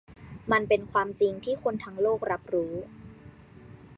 [0.51, 2.73] มันเป็นความจริงที่คนทั้งโลกรับรู้